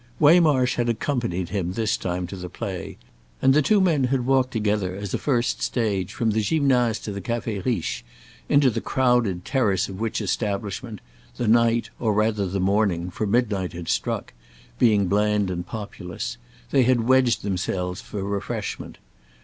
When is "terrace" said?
9.45-9.89